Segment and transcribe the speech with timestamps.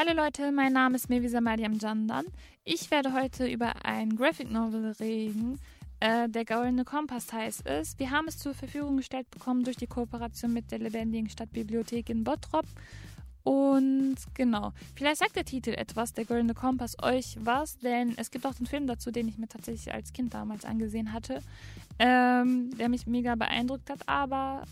[0.00, 2.26] Hallo Leute, mein Name ist Mevisa Mariam Jandan.
[2.62, 5.58] Ich werde heute über ein Graphic Novel reden,
[5.98, 7.98] äh, der Goldene Kompass heißt es.
[7.98, 12.22] Wir haben es zur Verfügung gestellt bekommen durch die Kooperation mit der lebendigen Stadtbibliothek in
[12.22, 12.64] Bottrop.
[13.42, 18.46] Und genau, vielleicht sagt der Titel etwas, der Goldene Kompass, euch was, denn es gibt
[18.46, 21.42] auch einen Film dazu, den ich mir tatsächlich als Kind damals angesehen hatte,
[21.98, 24.62] ähm, der mich mega beeindruckt hat, aber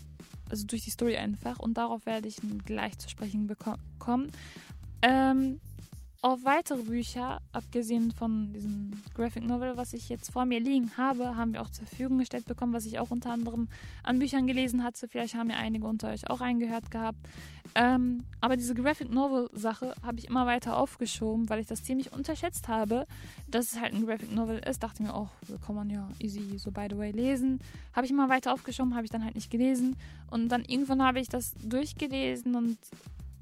[0.49, 4.31] also durch die Story einfach und darauf werde ich gleich zu sprechen bekommen.
[5.07, 5.61] Ähm,
[6.21, 11.37] auch weitere Bücher, abgesehen von diesem Graphic Novel, was ich jetzt vor mir liegen habe,
[11.37, 13.69] haben wir auch zur Verfügung gestellt bekommen, was ich auch unter anderem
[14.03, 15.07] an Büchern gelesen hatte.
[15.07, 17.19] Vielleicht haben ja einige unter euch auch reingehört gehabt.
[17.75, 22.11] Ähm, aber diese Graphic Novel Sache habe ich immer weiter aufgeschoben, weil ich das ziemlich
[22.11, 23.05] unterschätzt habe,
[23.47, 24.83] dass es halt ein Graphic Novel ist.
[24.83, 25.29] Dachte mir, oh,
[25.65, 27.59] kann man ja easy so by the way lesen.
[27.93, 29.95] Habe ich immer weiter aufgeschoben, habe ich dann halt nicht gelesen.
[30.29, 32.77] Und dann irgendwann habe ich das durchgelesen und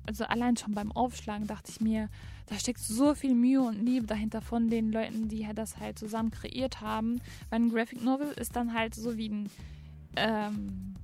[0.06, 2.10] also allein schon beim Aufschlagen dachte ich mir,
[2.48, 6.32] da steckt so viel Mühe und Liebe dahinter von den Leuten, die das halt zusammen
[6.32, 7.22] kreiert haben.
[7.50, 9.50] Weil ein Graphic Novel ist dann halt so wie ein
[10.16, 10.96] ähm,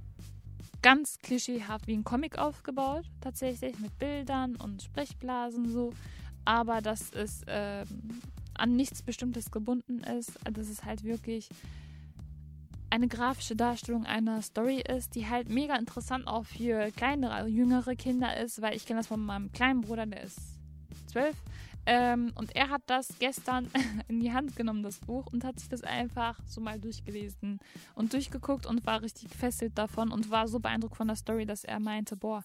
[0.82, 5.94] ganz klischeehaft wie ein Comic aufgebaut, tatsächlich, mit Bildern und Sprechblasen so.
[6.46, 7.88] Aber dass es ähm,
[8.54, 10.34] an nichts Bestimmtes gebunden ist.
[10.52, 11.50] Dass es halt wirklich
[12.92, 17.96] eine grafische Darstellung einer Story ist, die halt mega interessant auch für kleinere, also jüngere
[17.96, 20.38] Kinder ist, weil ich kenne das von meinem kleinen Bruder, der ist
[21.08, 21.36] zwölf.
[21.86, 23.72] Ähm, und er hat das gestern
[24.10, 27.60] in die Hand genommen, das Buch, und hat sich das einfach so mal durchgelesen
[27.96, 31.64] und durchgeguckt und war richtig gefesselt davon und war so beeindruckt von der Story, dass
[31.64, 32.44] er meinte, boah,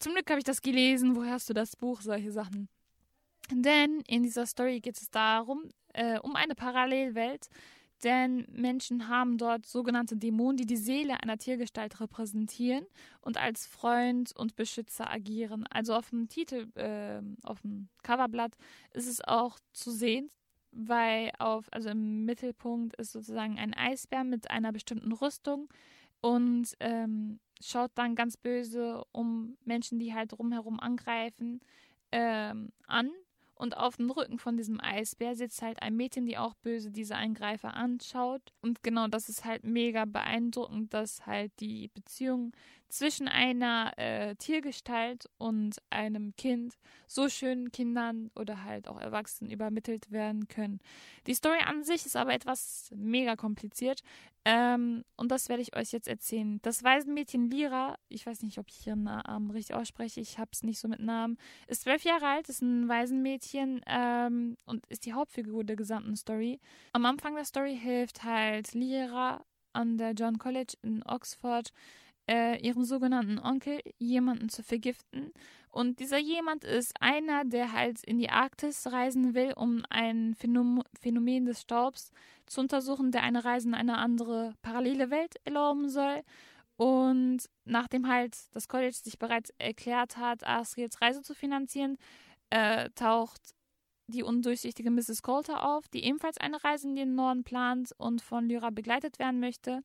[0.00, 2.68] zum Glück habe ich das gelesen, woher hast du das Buch, solche Sachen.
[3.50, 7.48] Denn in dieser Story geht es darum, äh, um eine Parallelwelt,
[8.04, 12.86] denn Menschen haben dort sogenannte Dämonen, die die Seele einer Tiergestalt repräsentieren
[13.20, 15.66] und als Freund und Beschützer agieren.
[15.68, 18.56] Also auf dem Titel, äh, auf dem Coverblatt
[18.92, 20.30] ist es auch zu sehen,
[20.72, 25.68] weil auf, also im Mittelpunkt ist sozusagen ein Eisbär mit einer bestimmten Rüstung
[26.20, 31.60] und ähm, schaut dann ganz böse um Menschen, die halt drumherum angreifen,
[32.12, 33.10] ähm, an
[33.60, 37.16] und auf dem Rücken von diesem Eisbär sitzt halt ein Mädchen, die auch böse diese
[37.16, 38.42] Eingreifer anschaut.
[38.62, 42.52] Und genau das ist halt mega beeindruckend, dass halt die Beziehung
[42.92, 46.74] zwischen einer äh, Tiergestalt und einem Kind
[47.06, 50.80] so schön Kindern oder halt auch Erwachsenen übermittelt werden können.
[51.26, 54.02] Die Story an sich ist aber etwas mega kompliziert
[54.44, 56.60] ähm, und das werde ich euch jetzt erzählen.
[56.62, 60.62] Das Waisenmädchen Lira, ich weiß nicht, ob ich ihren Namen richtig ausspreche, ich habe es
[60.62, 61.36] nicht so mit Namen,
[61.66, 66.60] ist zwölf Jahre alt, ist ein Waisenmädchen ähm, und ist die Hauptfigur der gesamten Story.
[66.92, 71.72] Am Anfang der Story hilft halt Lira an der John College in Oxford
[72.30, 75.32] äh, ihrem sogenannten Onkel jemanden zu vergiften.
[75.68, 80.82] Und dieser jemand ist einer, der halt in die Arktis reisen will, um ein Phänom
[81.00, 82.12] Phänomen des Staubs
[82.46, 86.22] zu untersuchen, der eine Reise in eine andere parallele Welt erlauben soll.
[86.76, 91.98] Und nachdem halt das College sich bereits erklärt hat, Asriels Reise zu finanzieren,
[92.50, 93.54] äh, taucht
[94.06, 95.22] die undurchsichtige Mrs.
[95.22, 99.40] Coulter auf, die ebenfalls eine Reise in den Norden plant und von Lyra begleitet werden
[99.40, 99.82] möchte.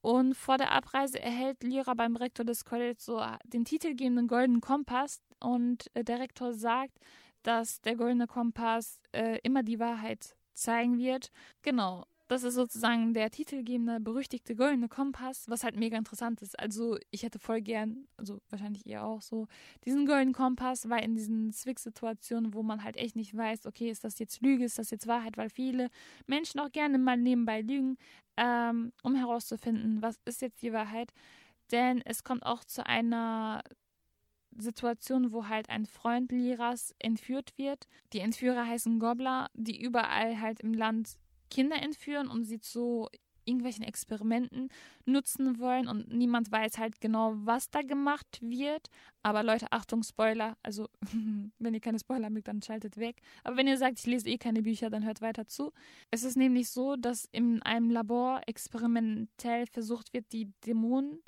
[0.00, 5.22] Und vor der Abreise erhält Lyra beim Rektor des Colleges so den titelgebenden Goldenen Kompass.
[5.40, 6.98] Und äh, der Rektor sagt,
[7.42, 11.30] dass der Goldene Kompass äh, immer die Wahrheit zeigen wird.
[11.62, 12.04] Genau.
[12.28, 16.58] Das ist sozusagen der titelgebende, berüchtigte goldene Kompass, was halt mega interessant ist.
[16.58, 19.46] Also ich hätte voll gern, also wahrscheinlich ihr auch so,
[19.86, 24.04] diesen goldenen Kompass, weil in diesen Zwick-Situationen, wo man halt echt nicht weiß, okay, ist
[24.04, 25.88] das jetzt Lüge, ist das jetzt Wahrheit, weil viele
[26.26, 27.96] Menschen auch gerne mal nebenbei lügen,
[28.36, 31.14] ähm, um herauszufinden, was ist jetzt die Wahrheit.
[31.72, 33.62] Denn es kommt auch zu einer
[34.58, 37.86] Situation, wo halt ein Freund Liras entführt wird.
[38.12, 43.08] Die Entführer heißen Gobbler, die überall halt im Land Kinder entführen, um sie zu
[43.48, 44.68] irgendwelchen Experimenten
[45.06, 48.88] nutzen wollen und niemand weiß halt genau, was da gemacht wird.
[49.22, 50.56] Aber Leute, Achtung, Spoiler.
[50.62, 50.88] Also,
[51.58, 53.20] wenn ihr keine Spoiler mögt, dann schaltet weg.
[53.42, 55.72] Aber wenn ihr sagt, ich lese eh keine Bücher, dann hört weiter zu.
[56.10, 61.22] Es ist nämlich so, dass in einem Labor experimentell versucht wird, die Dämonen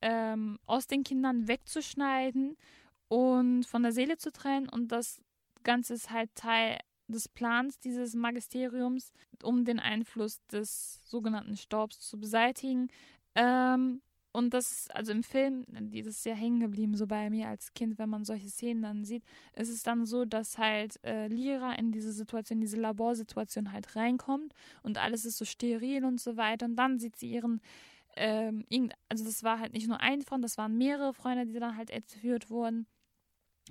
[0.00, 2.56] ähm, aus den Kindern wegzuschneiden
[3.08, 4.68] und von der Seele zu trennen.
[4.68, 5.20] Und das
[5.64, 6.78] Ganze ist halt Teil
[7.08, 9.12] des Plans dieses Magisteriums,
[9.42, 12.88] um den Einfluss des sogenannten Staubs zu beseitigen.
[13.34, 14.02] Ähm,
[14.32, 17.98] und das ist, also im Film, dieses sehr hängen geblieben, so bei mir als Kind,
[17.98, 19.24] wenn man solche Szenen dann sieht,
[19.56, 24.52] ist es dann so, dass halt äh, Lyra in diese Situation, diese Laborsituation halt reinkommt
[24.82, 26.66] und alles ist so steril und so weiter.
[26.66, 27.60] Und dann sieht sie ihren,
[28.16, 28.64] ähm,
[29.08, 31.90] also das war halt nicht nur ein Freund, das waren mehrere Freunde, die dann halt
[31.90, 32.86] entführt wurden.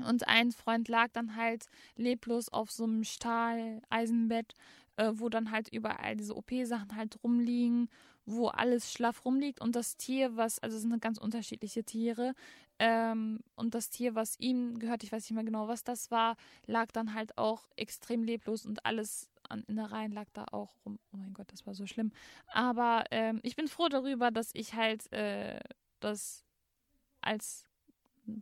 [0.03, 4.53] Und ein Freund lag dann halt leblos auf so einem Stahleisenbett,
[4.97, 7.89] äh, wo dann halt überall diese OP-Sachen halt rumliegen,
[8.25, 9.61] wo alles schlaff rumliegt.
[9.61, 12.33] Und das Tier, was, also es sind ganz unterschiedliche Tiere,
[12.79, 16.35] ähm, und das Tier, was ihm gehört, ich weiß nicht mehr genau, was das war,
[16.67, 21.00] lag dann halt auch extrem leblos und alles an Innereien lag da auch rum.
[21.11, 22.11] Oh mein Gott, das war so schlimm.
[22.47, 25.59] Aber ähm, ich bin froh darüber, dass ich halt äh,
[26.00, 26.43] das
[27.21, 27.65] als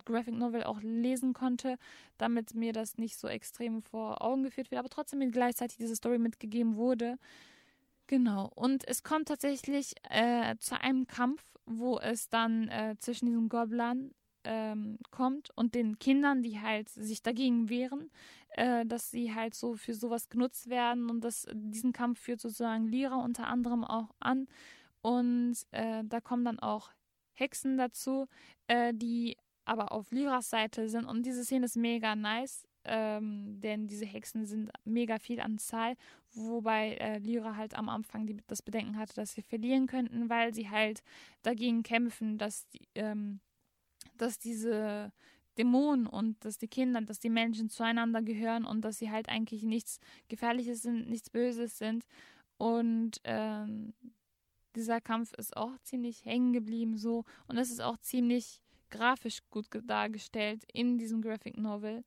[0.04, 1.78] Graphic Novel auch lesen konnte,
[2.18, 5.96] damit mir das nicht so extrem vor Augen geführt wird, aber trotzdem mir gleichzeitig diese
[5.96, 7.18] Story mitgegeben wurde.
[8.06, 8.50] Genau.
[8.54, 14.12] Und es kommt tatsächlich äh, zu einem Kampf, wo es dann äh, zwischen diesen Goblern
[14.44, 18.10] ähm, kommt und den Kindern, die halt sich dagegen wehren,
[18.50, 22.86] äh, dass sie halt so für sowas genutzt werden und das, diesen Kampf führt sozusagen
[22.86, 24.46] Lyra unter anderem auch an.
[25.02, 26.90] Und äh, da kommen dann auch
[27.34, 28.26] Hexen dazu,
[28.66, 29.36] äh, die
[29.66, 31.04] aber auf Lyras Seite sind.
[31.04, 35.96] Und diese Szene ist mega nice, ähm, denn diese Hexen sind mega viel an Zahl,
[36.32, 40.54] wobei äh, Lyra halt am Anfang die, das Bedenken hatte, dass sie verlieren könnten, weil
[40.54, 41.02] sie halt
[41.42, 43.40] dagegen kämpfen, dass, die, ähm,
[44.16, 45.12] dass diese
[45.58, 49.64] Dämonen und dass die Kinder, dass die Menschen zueinander gehören und dass sie halt eigentlich
[49.64, 49.98] nichts
[50.28, 52.06] Gefährliches sind, nichts Böses sind.
[52.58, 53.94] Und ähm,
[54.76, 59.66] dieser Kampf ist auch ziemlich hängen geblieben so und es ist auch ziemlich grafisch gut
[59.84, 62.04] dargestellt in diesem Graphic Novel.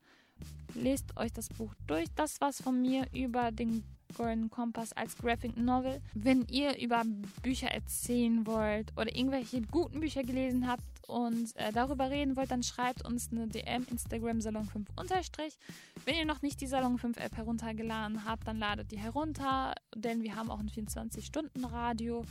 [0.75, 2.07] Lest euch das Buch durch.
[2.15, 3.83] Das war's von mir über den
[4.15, 6.01] Golden Kompass als Graphic Novel.
[6.13, 7.03] Wenn ihr über
[7.43, 12.63] Bücher erzählen wollt oder irgendwelche guten Bücher gelesen habt und äh, darüber reden wollt, dann
[12.63, 15.57] schreibt uns eine DM Instagram Salon 5 unterstrich.
[16.05, 20.23] Wenn ihr noch nicht die Salon 5 App heruntergeladen habt, dann ladet die herunter, denn
[20.23, 22.25] wir haben auch ein 24-Stunden-Radio.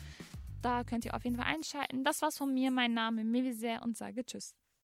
[0.63, 2.05] Da könnt ihr auf jeden Fall einschalten.
[2.05, 2.71] Das war's von mir.
[2.71, 4.58] Mein Name ist Melise und sage Tschüss.